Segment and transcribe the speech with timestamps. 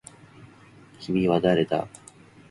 [0.99, 1.87] 君は誰だ